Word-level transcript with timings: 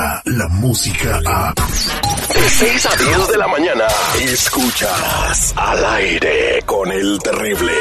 llega 0.00 0.22
la 0.24 0.48
música 0.48 1.20
a... 1.26 1.54
De 1.54 2.48
6 2.48 2.86
a 2.86 2.96
10 2.96 3.28
de 3.28 3.38
la 3.38 3.48
mañana, 3.48 3.84
escuchas 4.20 5.52
al 5.56 5.84
aire 5.84 6.62
con 6.64 6.90
el 6.90 7.18
terrible. 7.18 7.72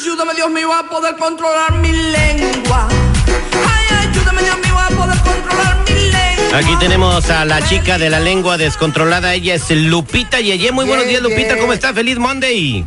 Ayúdame 0.00 0.34
Dios 0.34 0.50
mío 0.50 0.72
a 0.72 0.88
poder 0.88 1.16
controlar 1.16 1.72
mi 1.74 1.92
lengua. 1.92 2.88
Ay, 2.88 4.08
ayúdame 4.08 4.42
Dios 4.42 4.58
mío 4.58 4.78
a 4.78 4.88
poder 4.88 5.18
controlar 5.18 5.78
mi 5.88 6.00
lengua. 6.10 6.58
Aquí 6.58 6.76
tenemos 6.80 7.30
a 7.30 7.44
la 7.44 7.62
chica 7.68 7.98
de 7.98 8.10
la 8.10 8.18
lengua 8.18 8.56
descontrolada. 8.56 9.34
Ella 9.34 9.54
es 9.54 9.70
Lupita 9.70 10.40
Yeye. 10.40 10.72
Muy 10.72 10.86
buenos 10.86 11.06
días, 11.06 11.22
Lupita. 11.22 11.58
¿Cómo 11.58 11.72
está? 11.72 11.92
Feliz 11.92 12.18
Monday. 12.18 12.84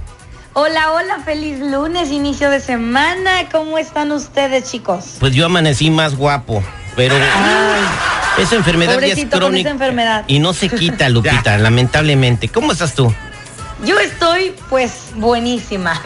Hola, 0.53 0.91
hola, 0.93 1.19
feliz 1.25 1.59
lunes, 1.59 2.11
inicio 2.11 2.49
de 2.49 2.59
semana. 2.59 3.49
¿Cómo 3.51 3.77
están 3.77 4.11
ustedes, 4.11 4.71
chicos? 4.71 5.17
Pues 5.19 5.33
yo 5.33 5.45
amanecí 5.45 5.91
más 5.91 6.15
guapo, 6.15 6.63
pero 6.95 7.15
esa 8.37 8.55
enfermedad 8.55 8.99
ya 8.99 9.07
es 9.13 9.25
crónica 9.25 9.69
esa 9.69 9.71
enfermedad. 9.71 10.23
y 10.27 10.39
no 10.39 10.53
se 10.53 10.69
quita, 10.69 11.09
Lupita, 11.09 11.57
lamentablemente. 11.57 12.47
¿Cómo 12.49 12.71
estás 12.71 12.93
tú? 12.93 13.13
Yo 13.85 13.99
estoy, 13.99 14.53
pues, 14.69 15.09
buenísima. 15.15 16.01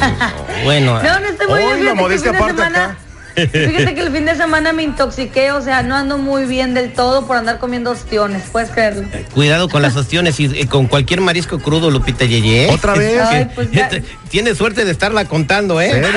Bueno, 0.64 1.02
No, 1.02 1.20
no 1.20 1.26
estoy 1.28 1.48
muy 1.48 1.62
Hoy 1.64 1.74
bien. 1.82 1.86
la 1.86 1.86
Fíjate 1.86 1.86
que 1.86 1.90
el 1.90 1.96
modestia 1.96 2.32
fin 2.32 2.32
de 2.32 2.38
aparte 2.38 2.64
semana- 2.64 2.86
acá. 2.86 2.98
Fíjate 3.36 3.96
que 3.96 4.02
el 4.02 4.12
fin 4.12 4.26
de 4.26 4.36
semana 4.44 4.74
me 4.74 4.84
intoxiqué, 4.84 5.52
o 5.52 5.62
sea, 5.62 5.82
no 5.84 5.96
ando 5.96 6.18
muy 6.18 6.46
bien 6.46 6.74
del 6.74 6.92
todo 6.92 7.26
por 7.26 7.38
andar 7.38 7.60
comiendo 7.60 7.92
ostiones, 7.92 8.44
puedes 8.52 8.70
creerlo. 8.70 9.08
cuidado 9.34 9.70
con 9.70 9.82
las 9.82 9.96
ostiones 9.96 10.40
y 10.40 10.46
eh, 10.60 10.68
con 10.68 10.88
cualquier 10.88 11.22
marisco 11.22 11.60
crudo, 11.60 11.90
Lupita 11.90 12.26
Yeye. 12.26 12.66
¿eh? 12.66 12.70
¿Otra 12.74 12.96
vez? 12.96 13.22
Ay, 13.22 13.48
pues 13.56 13.72
ya- 13.72 13.90
Tienes 14.30 14.58
suerte 14.58 14.86
de 14.86 14.92
estarla 14.92 15.26
contando, 15.26 15.82
¿eh? 15.82 15.90
¿Serio? 15.92 16.10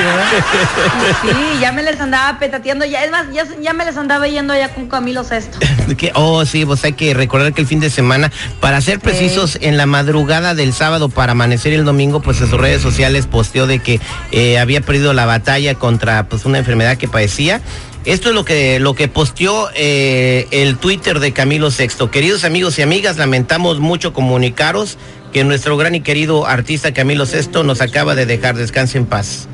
Sí, 1.23 1.61
ya 1.61 1.73
me 1.73 1.83
les 1.83 2.01
andaba 2.01 2.39
petateando, 2.39 2.85
ya, 2.85 3.05
es 3.05 3.11
más, 3.11 3.27
ya, 3.33 3.47
ya 3.63 3.73
me 3.73 3.85
les 3.85 3.97
andaba 3.97 4.29
yendo 4.29 4.53
allá 4.53 4.69
con 4.75 4.89
Camilo 4.89 5.25
Sesto. 5.25 5.59
Que- 5.97 6.13
Oh, 6.15 6.45
sí, 6.45 6.65
pues 6.65 6.85
hay 6.85 6.93
que 6.93 7.15
recordar 7.15 7.53
que 7.55 7.61
el 7.63 7.67
fin 7.67 7.81
de 7.81 7.91
semana, 7.91 8.31
para 8.61 8.81
ser 8.81 9.01
precisos, 9.01 9.59
en 9.61 9.77
la 9.77 9.87
madrugada 9.87 10.55
del 10.55 10.73
sábado 10.73 11.09
para 11.09 11.33
amanecer 11.33 11.73
el 11.73 11.85
domingo, 11.85 12.21
pues 12.21 12.41
en 12.41 12.49
sus 12.51 12.61
redes 12.61 12.83
sociales 12.83 13.27
posteó 13.27 13.67
de 13.67 13.79
que 13.79 14.01
eh, 14.31 14.59
había 14.59 14.81
perdido 14.81 15.13
la 15.15 15.27
batalla 15.27 15.75
contra 15.75 16.29
pues 16.29 16.45
una 16.45 16.59
enfermedad 16.59 16.97
que 16.99 17.09
padecía. 17.09 17.61
Esto 18.05 18.29
es 18.31 18.35
lo 18.35 18.45
que 18.45 18.81
lo 18.81 18.95
que 18.95 19.07
posteó 19.09 19.69
eh, 19.75 20.49
el 20.51 20.77
Twitter 20.77 21.21
de 21.21 21.33
Camilo 21.33 21.71
Sexto. 21.71 22.11
Queridos 22.11 22.45
amigos 22.45 22.79
y 22.79 22.83
amigas, 22.83 23.17
lamentamos 23.17 23.79
mucho 23.81 24.13
comunicaros 24.13 24.99
que 25.33 25.45
nuestro 25.45 25.77
gran 25.77 25.95
y 25.95 26.01
querido 26.01 26.47
artista 26.47 26.93
Camilo 26.93 27.27
Sexto 27.27 27.65
nos 27.65 27.81
acaba 27.81 28.15
de 28.15 28.27
dejar. 28.27 28.57
Descanse 28.57 28.99
en 28.99 29.07
paz. 29.07 29.49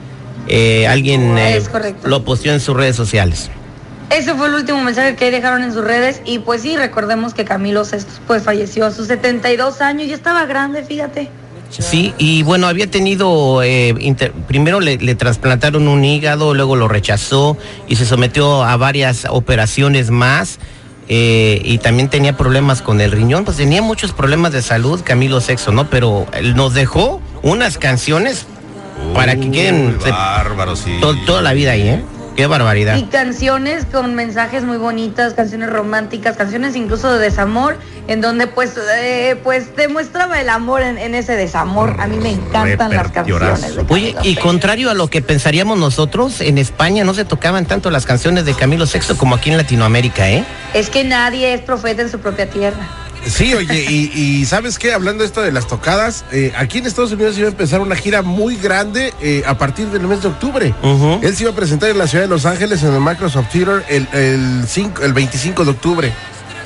Eh, 0.49 0.87
alguien 0.87 1.37
eh, 1.39 1.63
lo 2.05 2.25
posteó 2.25 2.53
en 2.53 2.61
sus 2.61 2.77
redes 2.77 2.97
sociales. 2.97 3.51
Ese 4.11 4.35
fue 4.35 4.49
el 4.49 4.55
último 4.55 4.83
mensaje 4.83 5.15
que 5.17 5.31
dejaron 5.31 5.63
en 5.63 5.73
sus 5.73 5.85
redes 5.85 6.23
y 6.25 6.39
pues 6.39 6.63
sí, 6.63 6.77
recordemos 6.79 7.35
que 7.35 7.45
Camilo 7.45 7.85
Sesto 7.85 8.11
pues 8.27 8.43
falleció 8.43 8.87
a 8.87 8.91
sus 8.91 9.07
72 9.09 9.83
años, 9.83 10.09
ya 10.09 10.15
estaba 10.15 10.47
grande, 10.47 10.83
fíjate. 10.83 11.29
Sí, 11.69 12.15
y 12.17 12.43
bueno, 12.45 12.67
había 12.67 12.91
tenido, 12.91 13.63
eh, 13.63 13.95
inter- 14.01 14.33
primero 14.33 14.81
le, 14.81 14.97
le 14.97 15.15
trasplantaron 15.15 15.87
un 15.87 16.03
hígado, 16.03 16.55
luego 16.55 16.77
lo 16.77 16.89
rechazó 16.89 17.59
y 17.87 17.97
se 17.97 18.07
sometió 18.07 18.65
a 18.65 18.79
varias 18.79 19.27
operaciones 19.29 20.11
más. 20.11 20.59
Eh, 21.09 21.61
y 21.65 21.79
también 21.79 22.09
tenía 22.09 22.37
problemas 22.37 22.83
con 22.83 23.01
el 23.01 23.11
riñón, 23.13 23.45
pues 23.45 23.57
tenía 23.57 23.81
muchos 23.83 24.13
problemas 24.13 24.53
de 24.53 24.63
salud, 24.63 25.01
Camilo 25.05 25.41
Sexo, 25.41 25.73
¿no? 25.73 25.89
Pero 25.89 26.27
él 26.35 26.55
nos 26.55 26.75
dejó 26.75 27.21
unas 27.43 27.79
canciones 27.79 28.47
para 29.15 29.37
que 29.37 29.51
queden 29.51 29.97
Bárbaro, 30.11 30.77
sí. 30.77 30.99
to- 31.01 31.17
toda 31.25 31.41
la 31.43 31.53
vida 31.53 31.73
ahí, 31.73 31.89
¿eh? 31.89 32.05
Qué 32.39 32.47
barbaridad. 32.47 32.97
Y 32.97 33.03
canciones 33.07 33.85
con 33.85 34.15
mensajes 34.15 34.63
muy 34.63 34.77
bonitas, 34.77 35.35
canciones 35.35 35.71
románticas, 35.71 36.37
canciones 36.37 36.77
incluso 36.77 37.13
de 37.13 37.19
desamor, 37.19 37.77
en 38.07 38.21
donde 38.21 38.47
pues 38.47 38.79
eh, 39.03 39.37
pues 39.43 39.75
demuestraba 39.75 40.41
el 40.41 40.49
amor 40.49 40.83
en, 40.83 40.99
en 40.99 41.17
ese 41.17 41.35
desamor. 41.35 41.97
A 41.99 42.07
mí 42.07 42.17
me 42.17 42.31
encantan 42.31 42.95
las 42.95 43.11
canciones. 43.11 43.75
de 43.75 43.85
Oye, 43.89 44.15
y 44.23 44.37
contrario 44.37 44.89
a 44.89 44.95
lo 44.95 45.09
que 45.09 45.21
pensaríamos 45.21 45.81
nosotros, 45.81 46.41
en 46.41 46.59
España 46.59 47.03
no 47.03 47.13
se 47.13 47.25
tocaban 47.25 47.67
tanto 47.67 47.91
las 47.91 48.07
canciones 48.07 48.45
de 48.45 48.55
Camilo 48.55 48.87
Sexto 48.87 49.19
como 49.19 49.35
aquí 49.35 49.51
en 49.51 49.57
Latinoamérica, 49.57 50.31
¿eh? 50.31 50.45
Es 50.75 50.91
que 50.91 51.03
nadie 51.03 51.55
es 51.55 51.61
profeta 51.63 52.03
en 52.03 52.09
su 52.09 52.21
propia 52.21 52.49
tierra. 52.49 52.87
Sí, 53.27 53.53
oye, 53.55 53.85
y, 53.89 54.11
y 54.15 54.45
¿sabes 54.47 54.79
qué? 54.79 54.93
Hablando 54.93 55.25
esto 55.25 55.43
de 55.43 55.53
las 55.53 55.67
tocadas, 55.67 56.25
eh, 56.33 56.53
aquí 56.57 56.79
en 56.79 56.87
Estados 56.87 57.13
Unidos 57.13 57.37
iba 57.37 57.49
a 57.49 57.51
empezar 57.51 57.81
una 57.81 57.95
gira 57.95 58.23
muy 58.23 58.57
grande 58.57 59.13
eh, 59.21 59.43
a 59.47 59.59
partir 59.59 59.89
del 59.89 60.07
mes 60.07 60.23
de 60.23 60.29
octubre. 60.29 60.75
Él 61.23 61.37
se 61.37 61.43
iba 61.43 61.53
a 61.53 61.55
presentar 61.55 61.91
en 61.91 61.99
la 61.99 62.07
ciudad 62.07 62.25
de 62.25 62.29
Los 62.29 62.47
Ángeles 62.47 62.83
en 62.83 62.95
el 62.95 63.01
Microsoft 63.01 63.51
Theater 63.53 63.85
el, 63.89 64.09
el, 64.13 64.65
5 64.67 65.03
el 65.03 65.13
25 65.13 65.65
de 65.65 65.71
octubre. 65.71 66.13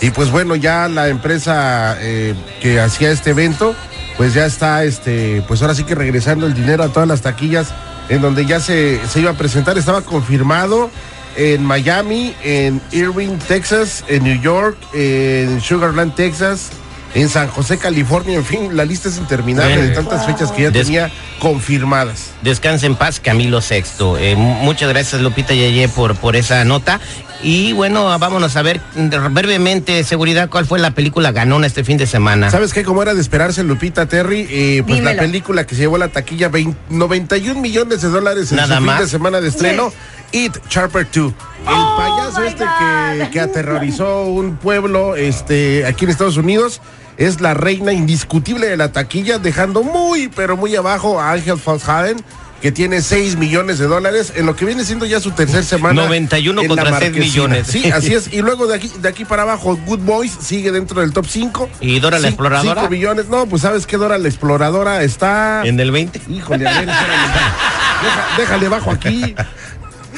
Y 0.00 0.10
pues 0.10 0.30
bueno, 0.30 0.54
ya 0.56 0.88
la 0.88 1.08
empresa 1.08 1.96
eh, 2.00 2.34
que 2.60 2.80
hacía 2.80 3.10
este 3.10 3.30
evento, 3.30 3.74
pues 4.16 4.34
ya 4.34 4.46
está, 4.46 4.84
este, 4.84 5.42
pues 5.48 5.62
ahora 5.62 5.74
sí 5.74 5.84
que 5.84 5.94
regresando 5.94 6.46
el 6.46 6.54
dinero 6.54 6.82
a 6.82 6.88
todas 6.88 7.08
las 7.08 7.22
taquillas 7.22 7.68
en 8.08 8.20
donde 8.20 8.44
ya 8.46 8.60
se, 8.60 9.00
se 9.08 9.20
iba 9.20 9.30
a 9.30 9.34
presentar. 9.34 9.78
Estaba 9.78 10.02
confirmado 10.02 10.90
en 11.36 11.64
Miami, 11.64 12.34
en 12.44 12.80
Irving, 12.92 13.38
Texas, 13.48 14.04
en 14.08 14.24
New 14.24 14.40
York, 14.40 14.76
en 14.94 15.60
Sugarland, 15.60 16.14
Texas, 16.14 16.70
en 17.14 17.28
San 17.28 17.48
José, 17.48 17.76
California, 17.78 18.36
en 18.36 18.44
fin, 18.44 18.74
la 18.76 18.84
lista 18.86 19.08
es 19.10 19.18
interminable 19.18 19.76
de 19.82 19.88
tantas 19.90 20.24
fechas 20.24 20.50
que 20.52 20.62
ya 20.62 20.70
Des- 20.70 20.86
tenía 20.86 21.10
confirmadas. 21.40 22.30
Descanse 22.42 22.86
en 22.86 22.96
paz, 22.96 23.20
Camilo 23.20 23.60
Sexto. 23.60 24.16
Eh, 24.16 24.34
mu- 24.34 24.54
muchas 24.54 24.88
gracias, 24.88 25.20
Lupita 25.20 25.52
Yeye, 25.52 25.88
por, 25.88 26.14
por 26.16 26.36
esa 26.36 26.64
nota. 26.64 27.00
Y 27.42 27.72
bueno, 27.72 28.04
vámonos 28.18 28.56
a 28.56 28.62
ver 28.62 28.80
mm, 28.94 29.08
brevemente, 29.34 30.04
seguridad, 30.04 30.48
cuál 30.48 30.64
fue 30.64 30.78
la 30.78 30.92
película 30.92 31.32
ganona 31.32 31.66
este 31.66 31.84
fin 31.84 31.98
de 31.98 32.06
semana. 32.06 32.50
¿Sabes 32.50 32.72
qué? 32.72 32.82
Como 32.84 33.02
era 33.02 33.14
de 33.14 33.20
esperarse, 33.20 33.62
Lupita 33.64 34.06
Terry, 34.06 34.46
eh, 34.48 34.82
pues 34.86 35.02
la 35.02 35.14
película 35.16 35.66
que 35.66 35.74
se 35.74 35.82
llevó 35.82 35.96
a 35.96 35.98
la 35.98 36.08
taquilla 36.08 36.48
20 36.48 36.78
91 36.88 37.60
millones 37.60 38.00
de 38.00 38.08
dólares 38.08 38.50
en 38.52 38.56
Nada 38.56 38.76
su 38.78 38.82
más. 38.82 38.96
fin 38.96 39.04
de 39.04 39.10
semana 39.10 39.40
de 39.40 39.48
estreno. 39.48 39.92
It, 40.32 40.56
Sharper 40.68 41.06
2. 41.12 41.26
El 41.26 41.34
Oh, 41.64 41.94
payaso 41.96 42.42
este 42.42 42.64
que, 42.64 43.30
que 43.30 43.40
aterrorizó 43.40 44.24
un 44.26 44.56
pueblo 44.56 45.14
este, 45.14 45.86
aquí 45.86 46.04
en 46.06 46.10
Estados 46.10 46.36
Unidos 46.36 46.80
es 47.18 47.40
la 47.40 47.54
reina 47.54 47.92
indiscutible 47.92 48.66
de 48.66 48.76
la 48.76 48.90
taquilla, 48.90 49.38
dejando 49.38 49.82
muy, 49.84 50.28
pero 50.28 50.56
muy 50.56 50.74
abajo 50.74 51.20
a 51.20 51.30
Ángel 51.32 51.58
Falshaden, 51.58 52.16
que 52.60 52.72
tiene 52.72 53.00
6 53.02 53.36
millones 53.36 53.78
de 53.78 53.86
dólares 53.86 54.32
en 54.34 54.46
lo 54.46 54.56
que 54.56 54.64
viene 54.64 54.84
siendo 54.84 55.04
ya 55.06 55.20
su 55.20 55.30
tercer 55.32 55.64
semana. 55.64 56.02
91 56.04 56.62
en 56.62 56.68
contra 56.68 56.90
la 56.90 56.98
6 56.98 57.10
marquesina. 57.12 57.24
millones. 57.48 57.66
Sí, 57.68 57.90
así 57.92 58.14
es. 58.14 58.32
Y 58.32 58.40
luego 58.40 58.66
de 58.66 58.76
aquí, 58.76 58.90
de 59.00 59.08
aquí 59.08 59.24
para 59.24 59.42
abajo, 59.42 59.76
Good 59.86 60.00
Boys 60.00 60.32
sigue 60.40 60.72
dentro 60.72 61.00
del 61.00 61.12
top 61.12 61.26
5. 61.28 61.68
¿Y 61.80 62.00
Dora 62.00 62.18
la 62.18 62.28
Exploradora? 62.28 62.80
5 62.82 62.90
millones. 62.90 63.28
No, 63.28 63.46
pues 63.46 63.62
sabes 63.62 63.86
que 63.86 63.96
Dora 63.98 64.16
la 64.18 64.26
exploradora 64.28 65.02
está. 65.04 65.62
En 65.64 65.78
el 65.78 65.90
20. 65.92 66.22
Híjole, 66.28 66.66
a 66.66 66.78
ver. 66.80 66.86
Deja- 66.86 68.26
déjale 68.38 68.68
bajo 68.68 68.90
aquí. 68.90 69.34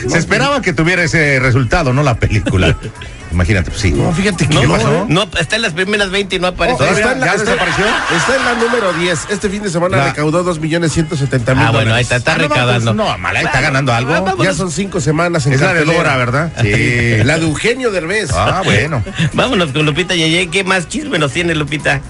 Se 0.09 0.19
esperaba 0.19 0.61
que 0.63 0.73
tuviera 0.73 1.03
ese 1.03 1.39
resultado, 1.41 1.93
¿no? 1.93 2.03
La 2.03 2.15
película. 2.17 2.77
Imagínate, 3.33 3.71
pues 3.73 3.83
sí. 3.83 3.91
No, 3.91 4.13
fíjate 4.13 4.47
que 4.47 4.55
No, 4.55 4.79
no, 4.79 5.07
no, 5.09 5.23
está 5.41 5.57
en 5.57 5.63
las 5.63 5.73
primeras 5.73 6.09
20 6.11 6.37
y 6.37 6.39
no 6.39 6.47
aparece. 6.47 6.85
Oh, 6.85 6.87
está 6.87 7.13
en 7.13 7.21
la- 7.21 7.27
¿Ya 7.27 7.33
está- 7.35 7.51
desapareció? 7.51 7.85
Está 8.17 8.37
en 8.37 8.45
la 8.45 8.55
número 8.65 8.93
10. 8.93 9.19
Este 9.29 9.51
fin 9.51 9.61
de 9.65 9.71
semana 9.71 9.97
La- 9.97 10.05
recaudó 10.11 10.45
2 10.45 10.61
millones 10.61 10.93
170 10.93 11.53
mil 11.57 11.65
Ah, 11.67 11.71
bueno, 11.73 11.93
ahí 11.95 12.03
está, 12.03 12.15
está 12.17 12.35
Ah, 12.35 12.37
no, 12.37 12.43
recaudando. 12.45 12.95
pues, 12.95 13.09
no, 13.09 13.19
mala, 13.19 13.41
está 13.43 13.61
ganando 13.61 13.93
algo. 13.93 14.41
Ya 14.41 14.55
son 14.55 14.71
5 14.71 15.01
semanas 15.01 15.47
en 15.47 15.55
Es 15.55 15.61
la 15.61 15.69
de 15.73 15.81
cartelera. 15.81 15.99
Dora, 16.05 16.17
¿verdad? 16.17 16.53
Sí. 16.63 16.71
La 17.25 17.39
de 17.39 17.45
Eugenio 17.47 17.91
Derbez. 17.91 18.31
Ah, 18.33 18.63
bueno. 18.65 19.03
Vámonos 19.33 19.73
con 19.73 19.85
Lupita 19.85 20.15
Yeye. 20.15 20.49
¿Qué 20.49 20.63
más 20.63 20.89
chisme 20.89 21.19
nos 21.19 21.33
tiene, 21.33 21.57
Lupita? 21.57 22.01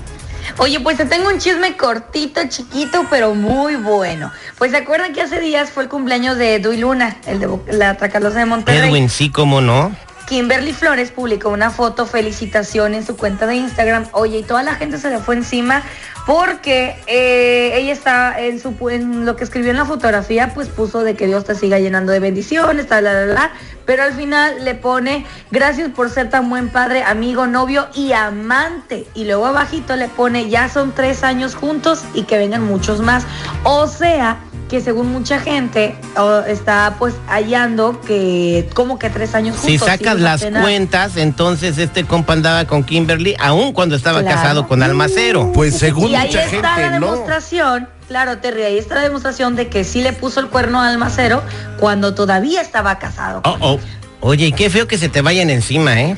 Oye, 0.59 0.81
pues 0.81 0.97
te 0.97 1.05
tengo 1.05 1.29
un 1.29 1.39
chisme 1.39 1.77
cortito, 1.77 2.41
chiquito, 2.49 3.07
pero 3.11 3.35
muy 3.35 3.77
bueno. 3.77 4.33
Pues 4.59 4.71
se 4.71 4.79
acuerdan 4.79 5.13
que 5.13 5.23
hace 5.23 5.41
días 5.41 5.71
fue 5.71 5.85
el 5.85 5.89
cumpleaños 5.89 6.37
de 6.37 6.57
Edwin 6.57 6.81
Luna, 6.81 7.17
el 7.27 7.41
de 7.41 7.49
la 7.73 7.97
Tracalosa 7.97 8.39
de 8.39 8.47
Monterrey. 8.47 8.89
Edwin, 8.89 9.09
sí, 9.09 9.31
cómo 9.31 9.61
no. 9.61 9.95
Kimberly 10.27 10.73
Flores 10.73 11.11
publicó 11.11 11.51
una 11.51 11.71
foto 11.71 12.07
felicitación 12.07 12.95
en 12.95 13.05
su 13.05 13.17
cuenta 13.17 13.47
de 13.47 13.57
Instagram. 13.57 14.07
Oye, 14.13 14.39
y 14.39 14.43
toda 14.43 14.63
la 14.63 14.75
gente 14.75 14.99
se 14.99 15.11
le 15.11 15.19
fue 15.19 15.37
encima 15.37 15.83
porque 16.27 16.97
eh, 17.07 17.73
ella 17.75 17.93
está 17.93 18.41
en 18.41 18.59
su 18.59 18.75
lo 18.75 19.37
que 19.37 19.45
escribió 19.45 19.71
en 19.71 19.77
la 19.77 19.85
fotografía, 19.85 20.53
pues 20.55 20.69
puso 20.69 21.03
de 21.03 21.15
que 21.15 21.27
Dios 21.27 21.45
te 21.45 21.55
siga 21.55 21.79
llenando 21.79 22.13
de 22.13 22.21
bendiciones, 22.21 22.87
tal, 22.87 23.03
bla, 23.03 23.25
bla, 23.25 23.33
bla. 23.33 23.51
Pero 23.85 24.03
al 24.03 24.15
final 24.15 24.65
le 24.65 24.75
pone 24.75 25.27
gracias 25.51 25.91
por 25.91 26.09
ser 26.09 26.31
tan 26.31 26.49
buen 26.49 26.71
padre, 26.71 27.03
amigo, 27.03 27.47
novio 27.47 27.89
y 27.95 28.13
amante. 28.13 29.07
Y 29.15 29.25
luego 29.25 29.45
abajito 29.47 29.97
le 29.97 30.09
pone 30.09 30.49
ya 30.49 30.71
son 30.71 30.93
tres 30.93 31.23
años 31.23 31.55
juntos 31.55 32.03
y 32.15 32.23
que 32.23 32.39
vengan 32.39 32.65
muchos 32.65 33.01
más. 33.01 33.27
O 33.65 33.87
sea 33.87 34.39
que 34.69 34.81
según 34.81 35.13
mucha 35.13 35.39
gente 35.41 35.95
oh, 36.17 36.41
está 36.47 36.97
pues 36.99 37.15
hallando 37.29 38.01
que 38.01 38.69
como 38.75 38.99
que 38.99 39.11
tres 39.11 39.35
años 39.35 39.57
juntos. 39.57 39.71
Si 39.71 39.79
sacas 39.79 40.17
sí, 40.17 40.23
las 40.23 40.45
cuentas, 40.45 41.17
entonces 41.17 41.79
este 41.79 42.05
compa 42.05 42.33
andaba 42.33 42.65
con 42.67 42.83
Kimberly, 42.83 43.37
aún 43.39 43.73
cuando 43.73 43.95
estaba 43.97 44.21
Claro. 44.23 44.37
casado 44.37 44.69
con 44.69 44.83
Almacero. 44.83 45.53
Pues 45.53 45.77
según 45.79 46.11
Y 46.11 46.15
ahí 46.17 46.29
mucha 46.29 46.45
está 46.45 46.61
la 46.63 46.75
gente, 46.75 47.01
no. 47.01 47.13
demostración, 47.13 47.89
claro, 48.09 48.39
Terry, 48.39 48.63
ahí 48.63 48.79
está 48.79 48.95
la 48.97 49.03
demostración 49.03 49.55
de 49.55 49.69
que 49.69 49.85
sí 49.85 50.03
le 50.03 50.13
puso 50.13 50.41
el 50.41 50.49
cuerno 50.49 50.81
a 50.81 50.89
Almacero 50.89 51.43
cuando 51.79 52.15
todavía 52.15 52.61
estaba 52.61 52.99
casado. 52.99 53.43
Oh, 53.45 53.57
oh. 53.61 53.81
Oye, 54.21 54.47
y 54.47 54.53
qué 54.53 54.71
feo 54.71 54.89
que 54.89 54.97
se 54.97 55.11
te 55.11 55.21
vayan 55.21 55.51
encima, 55.51 56.01
¿eh? 56.01 56.17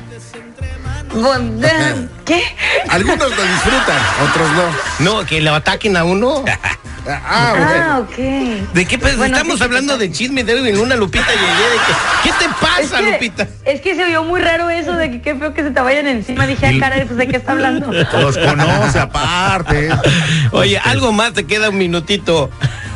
Eh, 1.15 2.09
¿Qué? 2.25 2.43
Algunos 2.91 3.19
lo 3.19 3.43
disfrutan, 3.43 3.99
otros 4.29 4.49
no. 5.01 5.21
No, 5.21 5.27
que 5.27 5.41
lo 5.41 5.55
ataquen 5.55 5.97
a 5.97 6.05
uno. 6.05 6.45
Ah, 7.09 7.55
bueno. 7.57 7.83
Ah, 7.85 7.99
ok. 8.01 8.75
¿De 8.75 8.85
qué? 8.87 8.99
Pues 8.99 9.17
Bueno, 9.17 9.37
estamos 9.37 9.59
sí, 9.59 9.65
hablando 9.65 9.95
sí, 9.95 10.01
de 10.01 10.13
chisme 10.13 10.45
de 10.45 10.69
en 10.69 10.79
una 10.79 10.97
Lupita 10.97 11.27
y 11.33 11.37
de 11.37 11.77
que, 11.87 12.31
¿Qué 12.31 12.45
te 12.45 12.49
pasa, 12.61 12.81
es 12.81 12.91
que, 12.93 13.13
Lupita? 13.13 13.49
Es 13.65 13.81
que 13.81 13.95
se 13.95 14.05
vio 14.07 14.25
muy 14.25 14.41
raro 14.41 14.71
eso 14.71 14.93
de 14.93 15.11
que 15.11 15.21
qué 15.23 15.35
feo 15.37 15.55
que 15.55 15.63
se 15.63 15.71
te 15.71 15.81
vayan 15.81 16.07
encima. 16.07 16.47
Dije, 16.47 16.67
ah, 16.67 16.73
caray, 16.81 17.05
pues 17.05 17.17
de 17.17 17.29
qué 17.29 17.37
está 17.37 17.53
hablando. 17.53 17.93
Los 17.93 18.39
conoce 18.39 18.99
aparte. 18.99 19.91
Oye, 20.53 20.79
algo 20.79 21.13
más, 21.13 21.33
te 21.33 21.45
queda 21.45 21.71
un 21.71 21.79
minutito. 21.79 22.51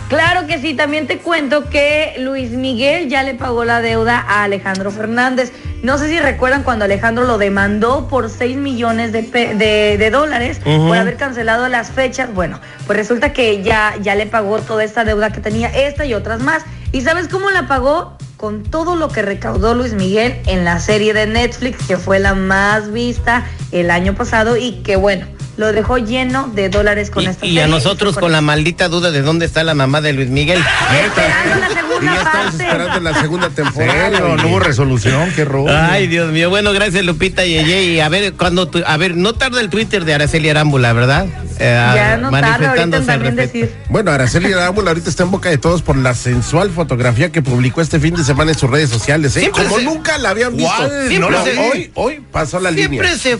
Claro 0.08 0.48
que 0.48 0.58
sí, 0.58 0.74
también 0.74 1.06
te 1.06 1.18
cuento 1.18 1.70
que 1.70 2.16
Luis 2.18 2.50
Miguel 2.50 3.08
ya 3.08 3.22
le 3.22 3.34
pagó 3.34 3.64
la 3.64 3.80
deuda 3.80 4.18
a 4.18 4.42
Alejandro 4.42 4.90
Fernández. 4.90 5.52
No 5.82 5.96
sé 5.96 6.08
si 6.08 6.20
recuerdan 6.20 6.62
cuando 6.62 6.84
Alejandro 6.84 7.24
lo 7.24 7.38
demandó 7.38 8.06
por 8.08 8.28
6 8.28 8.56
millones 8.56 9.12
de, 9.12 9.22
de- 9.22 9.96
de 9.98 10.10
dólares 10.10 10.60
por 10.88 10.96
haber 10.96 11.16
cancelado 11.16 11.68
las 11.68 11.90
fechas. 11.90 12.32
Bueno, 12.34 12.60
pues 12.86 12.98
resulta 12.98 13.32
que 13.32 13.62
ya, 13.62 13.94
ya 14.02 14.14
le 14.14 14.26
pagó 14.26 14.58
toda 14.58 14.84
esta 14.84 15.04
deuda 15.04 15.32
que 15.32 15.40
tenía, 15.40 15.68
esta 15.68 16.04
y 16.04 16.12
otras 16.14 16.40
más. 16.40 16.64
¿Y 16.92 17.00
sabes 17.00 17.28
cómo 17.28 17.50
la 17.50 17.66
pagó? 17.66 18.16
Con 18.36 18.62
todo 18.62 18.96
lo 18.96 19.08
que 19.08 19.22
recaudó 19.22 19.74
Luis 19.74 19.92
Miguel 19.94 20.40
en 20.46 20.64
la 20.64 20.80
serie 20.80 21.12
de 21.14 21.26
Netflix, 21.26 21.86
que 21.86 21.96
fue 21.98 22.18
la 22.18 22.34
más 22.34 22.90
vista 22.92 23.44
el 23.70 23.90
año 23.90 24.14
pasado 24.14 24.56
y 24.56 24.82
que 24.82 24.96
bueno, 24.96 25.26
lo 25.56 25.72
dejó 25.72 25.98
lleno 25.98 26.48
de 26.54 26.68
dólares 26.70 27.10
con 27.10 27.22
Y, 27.22 27.26
esta 27.26 27.44
y 27.44 27.48
serie. 27.50 27.64
a 27.64 27.66
nosotros 27.66 28.16
con 28.16 28.32
la 28.32 28.40
maldita 28.40 28.88
duda 28.88 29.10
de 29.10 29.20
dónde 29.22 29.44
está 29.46 29.62
la 29.64 29.74
mamá 29.74 30.00
de 30.00 30.12
Luis 30.14 30.28
Miguel. 30.30 30.58
Esperando 31.04 31.56
la 31.60 31.70
Y 31.70 31.74
segunda 31.74 32.14
ya 32.14 32.18
estamos 32.22 32.46
parte. 32.46 32.64
esperando 32.64 33.00
la 33.00 33.20
segunda 33.20 33.50
temporada. 33.50 34.10
Serio, 34.10 34.36
no 34.36 34.48
hubo 34.48 34.58
resolución, 34.60 35.30
qué 35.36 35.44
rollo. 35.44 35.76
Ay, 35.76 36.06
Dios 36.06 36.32
mío. 36.32 36.48
Bueno, 36.48 36.72
gracias, 36.72 37.04
Lupita 37.04 37.44
y 37.44 37.52
Yeye. 37.62 37.82
Y 37.92 38.00
a 38.00 38.08
ver, 38.08 38.32
cuando 38.34 38.68
tu- 38.68 38.82
a 38.86 38.96
ver, 38.96 39.16
no 39.16 39.34
tarda 39.34 39.60
el 39.60 39.68
Twitter 39.68 40.04
de 40.06 40.14
Araceli 40.14 40.48
Arámbula, 40.48 40.92
¿verdad? 40.94 41.26
Eh, 41.58 41.74
Ya 41.94 42.16
no 42.16 42.30
tarda 42.30 42.70
ahorita 42.70 43.02
también 43.02 43.36
decir. 43.36 43.70
Bueno, 43.90 44.10
Araceli 44.12 44.52
Arámbula 44.52 44.90
ahorita 44.92 45.10
está 45.10 45.24
en 45.24 45.30
boca 45.30 45.50
de 45.50 45.58
todos 45.58 45.82
por 45.82 45.96
la 45.96 46.14
sensual 46.14 46.70
fotografía 46.70 47.30
que 47.30 47.42
publicó 47.42 47.82
este 47.82 48.00
fin 48.00 48.14
de 48.14 48.24
semana 48.24 48.52
en 48.52 48.58
sus 48.58 48.70
redes 48.70 48.88
sociales, 48.88 49.36
¿eh? 49.36 49.40
Siempre 49.40 49.64
Como 49.64 49.76
se- 49.78 49.84
nunca 49.84 50.16
la 50.16 50.30
habían 50.30 50.56
visto. 50.56 50.88
Siempre 51.08 51.30
No, 51.30 51.44
se- 51.44 51.58
hoy, 51.58 51.90
hoy 51.94 52.24
pasó 52.32 52.58
la 52.60 52.72
Siempre 52.72 52.98
línea. 52.98 53.18
se 53.18 53.36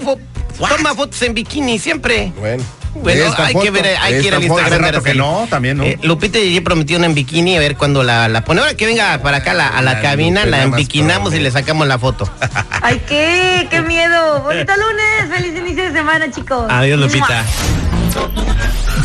toma 0.69 0.95
fotos 0.95 1.21
en 1.23 1.35
bikini, 1.35 1.79
siempre. 1.79 2.33
Bueno, 2.39 2.63
Bueno, 2.95 3.25
hay 3.39 3.53
foto, 3.53 3.65
que 3.65 3.71
ver, 3.71 3.97
hay 4.01 4.21
que 4.21 4.27
ir 4.29 4.35
al 4.35 4.43
Instagram 4.43 4.83
de 4.83 4.91
rato 4.93 5.03
que 5.05 5.15
no, 5.15 5.47
también, 5.49 5.77
¿no? 5.79 5.85
Eh, 5.85 5.99
Lupita 6.03 6.39
y 6.39 6.49
Yeye 6.49 6.61
prometieron 6.61 7.05
en 7.05 7.15
bikini, 7.15 7.57
a 7.57 7.61
ver 7.61 7.77
cuándo 7.77 8.03
la, 8.03 8.29
la 8.29 8.45
pone. 8.45 8.61
Ahora 8.61 8.75
que 8.75 8.85
venga 8.87 9.19
para 9.23 9.39
acá 9.39 9.55
la- 9.55 9.69
a 9.69 9.81
la 9.83 9.95
La 9.95 10.01
cabina, 10.03 10.41
Lupe 10.41 10.51
la 10.51 10.63
embiquinamos 10.65 11.33
y 11.35 11.39
le 11.41 11.51
sacamos 11.51 11.87
la 11.87 11.99
foto. 11.99 12.29
Ay, 12.83 13.01
qué, 13.09 13.69
qué 13.71 13.81
miedo. 13.83 14.43
Bonito 14.43 14.73
lunes, 14.77 15.37
feliz 15.37 15.57
inicio 15.59 15.85
de 15.85 15.93
semana, 15.93 16.31
chicos. 16.31 16.67
Adiós, 16.69 16.99
Lupita. 16.99 17.45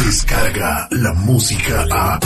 Descarga 0.04 0.88
la 0.92 1.14
música 1.14 1.86
a. 1.92 2.20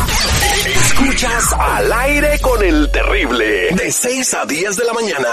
Escuchas 0.66 1.54
al 1.60 1.92
aire 1.92 2.40
con 2.40 2.64
el 2.64 2.90
terrible. 2.92 3.70
De 3.76 3.92
6 3.92 4.34
a 4.34 4.46
10 4.46 4.76
de 4.78 4.86
la 4.86 4.94
mañana. 4.94 5.28